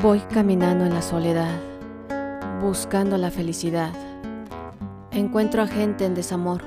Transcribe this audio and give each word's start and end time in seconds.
Voy 0.00 0.20
caminando 0.20 0.84
en 0.84 0.94
la 0.94 1.02
soledad, 1.02 1.58
buscando 2.62 3.18
la 3.18 3.32
felicidad. 3.32 3.90
Encuentro 5.10 5.60
a 5.62 5.66
gente 5.66 6.04
en 6.04 6.14
desamor. 6.14 6.62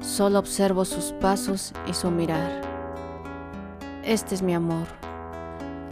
Solo 0.00 0.38
observo 0.38 0.84
sus 0.84 1.12
pasos 1.12 1.72
y 1.86 1.94
su 1.94 2.10
mirar. 2.10 2.60
Este 4.04 4.34
es 4.34 4.42
mi 4.42 4.52
amor. 4.52 4.86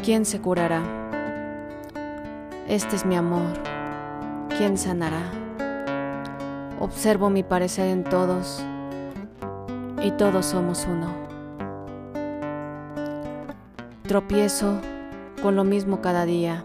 ¿Quién 0.04 0.26
se 0.26 0.38
curará? 0.38 0.82
Este 2.68 2.96
es 2.96 3.06
mi 3.06 3.16
amor. 3.16 3.54
¿Quién 4.50 4.76
sanará? 4.76 5.22
Observo 6.78 7.30
mi 7.30 7.42
parecer 7.42 7.86
en 7.86 8.04
todos 8.04 8.62
y 10.02 10.10
todos 10.10 10.44
somos 10.44 10.86
uno. 10.86 11.10
Tropiezo 14.02 14.78
con 15.38 15.56
lo 15.56 15.64
mismo 15.64 16.00
cada 16.00 16.24
día. 16.24 16.64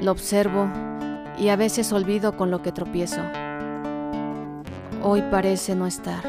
Lo 0.00 0.12
observo 0.12 0.68
y 1.38 1.48
a 1.48 1.56
veces 1.56 1.92
olvido 1.92 2.36
con 2.36 2.50
lo 2.50 2.62
que 2.62 2.72
tropiezo. 2.72 3.20
Hoy 5.02 5.22
parece 5.30 5.74
no 5.74 5.86
estar, 5.86 6.22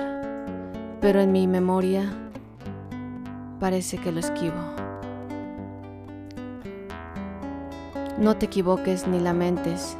pero 1.01 1.21
en 1.21 1.31
mi 1.31 1.47
memoria 1.47 2.11
parece 3.59 3.97
que 3.97 4.11
lo 4.11 4.19
esquivo. 4.19 4.55
No 8.17 8.37
te 8.37 8.45
equivoques 8.45 9.07
ni 9.07 9.19
lamentes, 9.19 9.97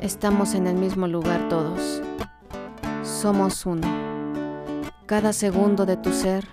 estamos 0.00 0.54
en 0.54 0.66
el 0.66 0.76
mismo 0.76 1.06
lugar 1.06 1.48
todos. 1.48 2.02
Somos 3.02 3.66
uno. 3.66 3.88
Cada 5.06 5.32
segundo 5.32 5.86
de 5.86 5.96
tu 5.96 6.12
ser, 6.12 6.46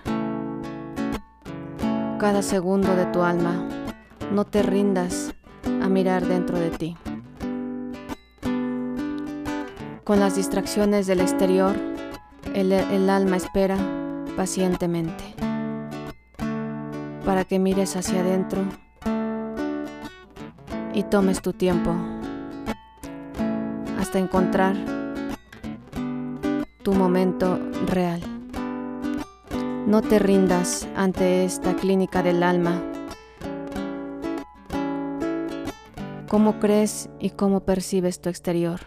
cada 2.18 2.42
segundo 2.42 2.94
de 2.96 3.06
tu 3.06 3.22
alma 3.22 3.66
no 4.30 4.44
te 4.44 4.62
rindas 4.62 5.34
a 5.82 5.88
mirar 5.88 6.26
dentro 6.26 6.58
de 6.58 6.70
ti. 6.70 6.96
Con 10.04 10.20
las 10.20 10.36
distracciones 10.36 11.06
del 11.06 11.20
exterior, 11.20 11.76
el, 12.54 13.10
alma 13.10 13.36
espera 13.36 13.76
pacientemente 14.36 15.24
para 17.24 17.44
que 17.44 17.58
mires 17.58 17.96
hacia 17.96 18.20
adentro 18.20 18.62
y 20.94 21.02
tomes 21.04 21.42
tu 21.42 21.52
tiempo 21.52 21.94
hasta 24.00 24.18
encontrar 24.18 24.74
tu 26.82 26.92
momento 26.92 27.58
real. 27.86 28.20
No 29.86 30.02
te 30.02 30.18
rindas 30.18 30.88
ante 30.96 31.44
esta 31.44 31.74
clínica 31.74 32.22
del 32.22 32.42
alma 32.42 32.80
cómo 36.30 36.60
crees 36.60 37.10
y 37.18 37.30
cómo 37.30 37.64
percibes 37.64 38.20
tu 38.20 38.28
exterior. 38.28 38.82